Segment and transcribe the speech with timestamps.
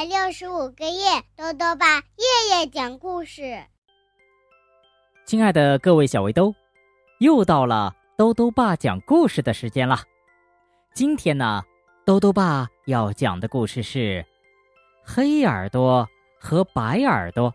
[0.00, 3.62] 百六十五个夜，豆豆爸夜夜讲故事。
[5.26, 6.54] 亲爱的各位小围兜，
[7.18, 9.98] 又到了兜兜爸讲故事的时间了。
[10.94, 11.62] 今天呢，
[12.06, 14.24] 兜兜爸要讲的故事是
[15.04, 16.08] 《黑耳朵
[16.40, 17.52] 和白耳朵》。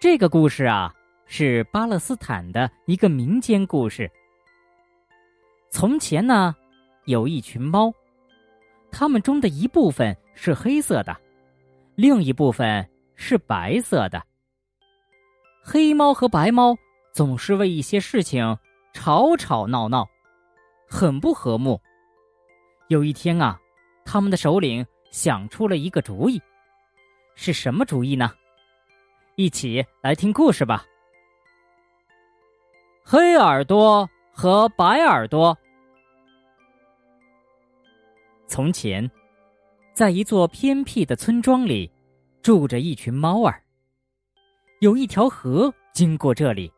[0.00, 0.92] 这个故事啊，
[1.28, 4.10] 是巴勒斯坦的一个民间故事。
[5.70, 6.56] 从前呢，
[7.04, 7.94] 有一群猫。
[8.90, 11.14] 它们中的一部分是黑色的，
[11.98, 14.22] 另一部分是白色的。
[15.64, 16.76] 黑猫和白猫
[17.12, 18.56] 总是为一些事情
[18.92, 20.08] 吵吵闹闹，
[20.88, 21.80] 很不和睦。
[22.86, 23.60] 有一天啊，
[24.04, 26.40] 他们的首领想出了一个主意，
[27.34, 28.30] 是什么主意呢？
[29.34, 30.86] 一起来听故事吧。
[33.02, 35.58] 黑耳朵和白耳朵。
[38.46, 39.10] 从前，
[39.98, 41.90] 在一座偏僻的村庄里，
[42.40, 43.60] 住着一群猫儿。
[44.78, 46.72] 有一条河经过这里，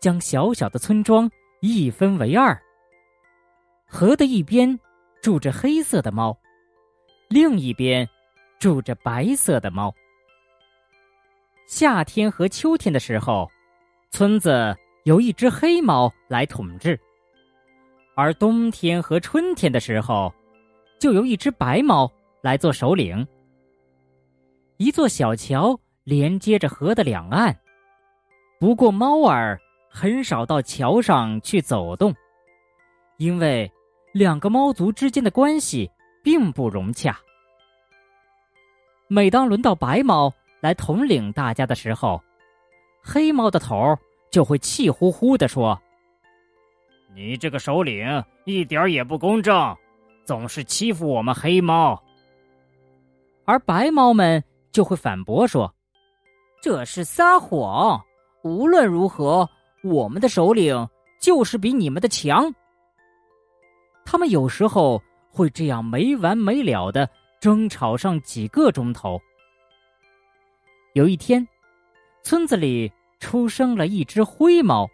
[0.00, 1.28] 将小小的村庄
[1.60, 2.56] 一分为二。
[3.84, 4.78] 河的一边
[5.20, 6.38] 住着黑色的猫，
[7.28, 8.08] 另一边
[8.60, 9.92] 住着白色的猫。
[11.66, 13.50] 夏天和秋天的时候，
[14.12, 14.72] 村子
[15.02, 16.96] 由一只黑猫来统治；
[18.14, 20.32] 而冬天和春天的时候，
[21.00, 22.08] 就由一只白猫
[22.46, 23.26] 来做首领。
[24.76, 27.58] 一座小桥连接着河的两岸，
[28.60, 32.14] 不过猫儿很少到桥上去走动，
[33.16, 33.68] 因为
[34.12, 35.90] 两个猫族之间的关系
[36.22, 37.18] 并不融洽。
[39.08, 42.22] 每当轮到白猫来统领大家的时候，
[43.02, 43.98] 黑猫的头
[44.30, 45.76] 就会气呼呼地说
[47.12, 49.76] ：“你这个首领一点也不公正。”
[50.24, 52.02] 总是欺负我们黑猫，
[53.46, 55.72] 而白猫们就会反驳说
[56.60, 58.04] ：“这是撒谎。
[58.42, 59.48] 无论如何，
[59.82, 60.88] 我们的首领
[61.20, 62.52] 就是比你们的强。”
[64.04, 67.08] 他们有时候会这样没完没了的
[67.40, 69.20] 争吵上几个钟头。
[70.94, 71.46] 有一天，
[72.22, 74.88] 村子里出生了一只灰猫，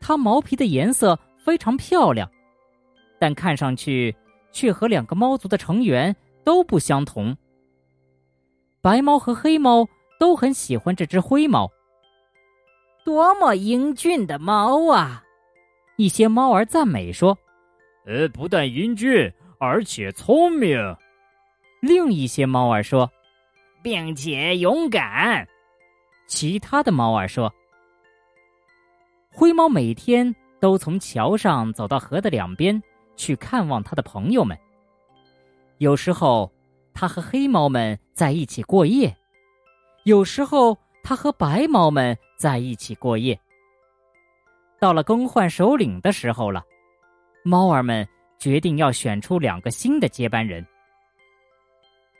[0.00, 2.30] 它毛皮的颜色非常漂亮。
[3.18, 4.14] 但看上去
[4.52, 6.14] 却和两个猫族的成员
[6.44, 7.34] 都不相同。
[8.84, 9.88] 白猫和黑猫
[10.20, 11.72] 都很喜欢这只灰猫。
[13.02, 15.24] 多么英俊的猫啊！
[15.96, 17.38] 一些猫儿赞美说
[18.04, 20.78] ：“呃，不但英俊，而且聪明。”
[21.80, 23.10] 另一些猫儿说
[23.82, 25.48] ：“并且勇敢。”
[26.28, 27.50] 其他的猫儿说
[29.32, 32.82] ：“灰猫每天都从桥上走到河的两边。”
[33.16, 34.58] 去看望它的朋友们。
[35.78, 36.52] 有时候，
[36.94, 39.10] 他和黑猫们在一起过夜；
[40.04, 43.38] 有时候，他和白猫们在一起过夜。
[44.78, 46.62] 到了更换首领的时候了，
[47.42, 48.06] 猫儿们
[48.38, 50.64] 决定要选出两个新的接班人。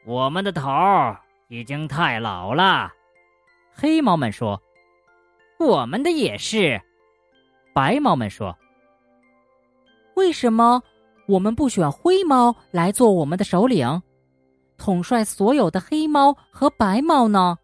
[0.04, 1.18] 我们的头儿
[1.48, 2.92] 已经太老了，
[3.72, 4.60] 黑猫们说。
[5.58, 6.80] 我们的也是，
[7.72, 8.54] 白猫们说。
[10.14, 10.82] 为什么
[11.26, 14.02] 我们不选灰猫来做我们的首领，
[14.76, 17.58] 统帅所有的黑猫和白猫呢？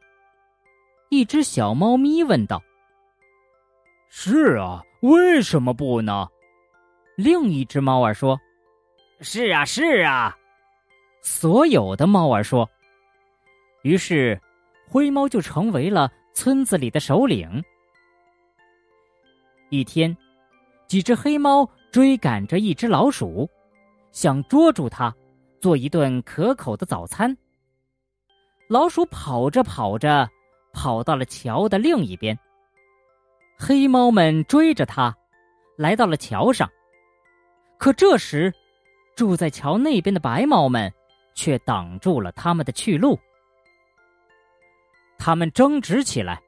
[1.09, 2.62] 一只小猫咪问道。
[4.09, 6.28] “是啊，为什么不呢？”
[7.16, 8.38] 另一只猫儿说。
[9.21, 10.37] “是啊，是啊。”
[11.22, 12.69] 所有的猫儿说。
[13.82, 14.41] 于是，
[14.88, 17.62] 灰猫就成为了村子里的首领。
[19.69, 20.16] 一天，
[20.87, 21.69] 几只黑猫。
[21.92, 23.50] 追赶着一只老鼠，
[24.12, 25.12] 想捉住它，
[25.60, 27.37] 做一顿可口的早餐。
[28.69, 30.28] 老鼠跑着跑着，
[30.72, 32.38] 跑到了桥的另一边。
[33.59, 35.16] 黑猫们追着它，
[35.76, 36.68] 来到了桥上。
[37.78, 38.53] 可这时，
[39.15, 40.92] 住在桥那边的白猫们
[41.34, 43.18] 却挡住了他们的去路。
[45.18, 46.42] 他们争执起来，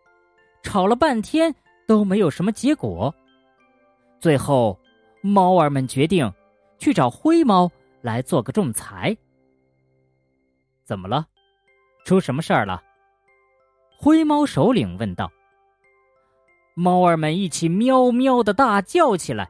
[0.62, 1.54] 吵了半天
[1.86, 3.14] 都没有什么结果。
[4.18, 4.78] 最后。
[5.24, 6.28] 猫儿们决定
[6.80, 7.70] 去找灰猫
[8.02, 9.16] 来做个仲裁。
[10.84, 11.26] 怎么了？
[12.04, 12.82] 出什么事儿了？
[13.96, 15.30] 灰猫首领问道。
[16.74, 19.48] 猫儿们一起喵喵的大叫起来。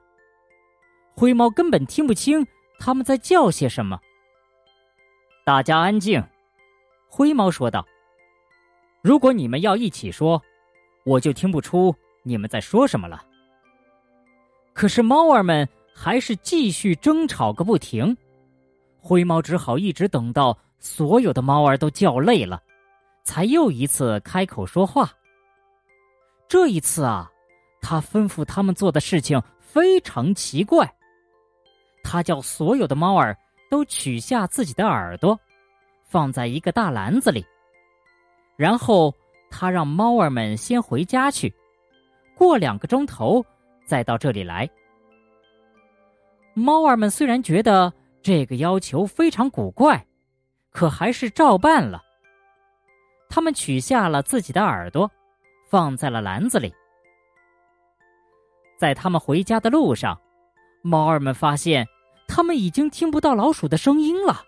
[1.14, 2.46] 灰猫根本听不清
[2.78, 3.98] 他们在叫些什么。
[5.44, 6.22] 大家安静，
[7.08, 7.86] 灰猫说道。
[9.02, 10.40] 如果你们要一起说，
[11.04, 13.24] 我就听不出你们在说什么了。
[14.72, 18.16] 可是猫儿们还是继续争吵个不停，
[19.04, 22.62] 灰猫只好一直等到所有的猫儿都叫累了，
[23.24, 25.10] 才又一次开口说话。
[26.46, 27.28] 这一次啊，
[27.80, 30.88] 他吩咐他们做的事情非常奇怪。
[32.04, 33.36] 他叫所有的猫儿
[33.68, 35.36] 都取下自己的耳朵，
[36.04, 37.44] 放在一个大篮子里，
[38.56, 39.12] 然后
[39.50, 41.52] 他让猫儿们先回家去，
[42.36, 43.44] 过两个钟头
[43.84, 44.68] 再到这里来。
[46.54, 50.04] 猫儿们虽然觉得这个要求非常古怪。
[50.70, 52.02] 可还是照办了。
[53.28, 55.10] 他们取下了自己的耳朵，
[55.68, 56.72] 放在了篮子里。
[58.78, 60.18] 在他们回家的路上，
[60.80, 61.86] 猫儿们发现，
[62.26, 64.42] 他们已经听不到老鼠的声音了。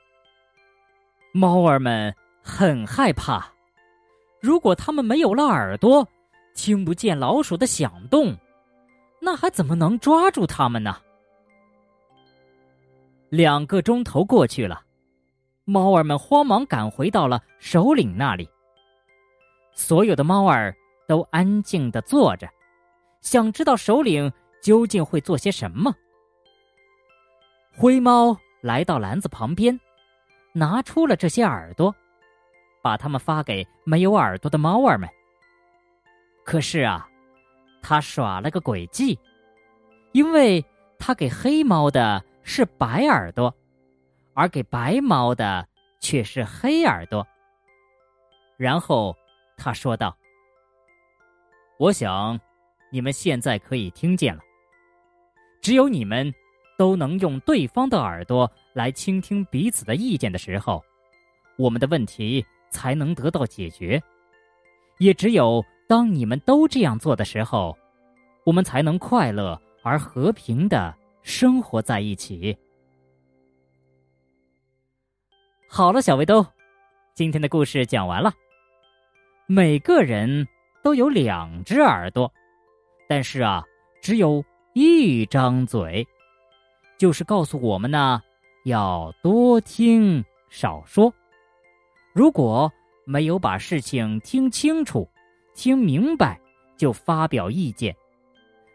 [1.32, 3.46] 猫儿们很害怕，
[4.40, 6.08] 如果他们没有了耳朵，
[6.54, 8.34] 听不见老鼠的响动，
[9.20, 10.96] 那还怎么能抓住它们呢？
[13.34, 14.80] 两个钟头过去了。
[15.64, 18.48] 猫儿们慌忙赶回到了首领那里。
[19.72, 20.72] 所有的猫儿
[21.08, 22.48] 都安静的坐着，
[23.22, 24.32] 想知道首领
[24.62, 25.92] 究竟会做些什么。
[27.76, 29.80] 灰猫来到篮子旁边，
[30.52, 31.92] 拿出了这些耳朵，
[32.82, 35.08] 把它们发给没有耳朵的猫儿们。
[36.44, 37.08] 可是啊，
[37.82, 39.18] 他耍了个诡计，
[40.12, 40.64] 因为
[41.00, 43.52] 他给黑猫的是白耳朵。
[44.36, 45.64] 而给白猫的
[46.00, 47.24] 却是黑耳朵。
[48.56, 49.16] 然后
[49.56, 50.16] 他说道
[51.78, 52.38] ：“我想，
[52.90, 54.42] 你们现在可以听见了。
[55.60, 56.34] 只有你们
[56.76, 60.84] 都能用对方的耳朵来倾听彼此的意见的时候，
[61.56, 64.02] 我们的问题才能得到解决。
[64.98, 67.78] 也只有当你们都这样做的时候，
[68.44, 70.92] 我们才能快乐而和平的
[71.24, 72.56] 生活在一起。”
[75.66, 76.46] 好了，小围兜，
[77.14, 78.32] 今天的故事讲完了。
[79.46, 80.46] 每个人
[80.84, 82.32] 都有两只耳朵，
[83.08, 83.64] 但是啊，
[84.00, 86.06] 只有一张嘴，
[86.96, 88.22] 就是告诉我们呢，
[88.64, 91.12] 要多听少说。
[92.12, 92.72] 如果
[93.04, 95.10] 没有把事情听清楚、
[95.54, 96.40] 听明白
[96.76, 97.94] 就发表意见，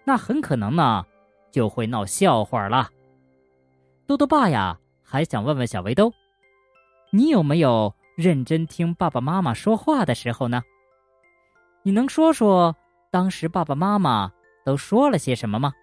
[0.04, 1.06] 那很可能呢
[1.52, 2.90] 就会闹笑话了。
[4.06, 6.12] 多多爸呀，还想问问小围兜。
[7.12, 10.64] 你有没有认真听爸爸妈妈说话的时候呢？
[11.84, 12.76] 你能说说
[13.12, 14.32] 当时爸爸妈妈
[14.66, 15.74] 都说了些什么吗？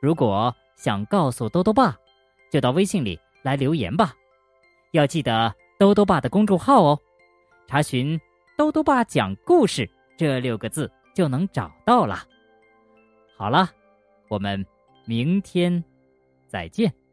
[0.00, 1.96] 如果想告诉兜兜爸，
[2.50, 4.14] 就到微信里来留言吧。
[4.92, 6.98] 要记得兜兜爸的公众号哦，
[7.66, 8.18] 查询
[8.56, 12.18] “兜兜爸讲故事”这六个字就能找到了。
[13.36, 13.68] 好了，
[14.28, 14.64] 我们
[15.04, 15.82] 明天
[16.46, 17.03] 再见。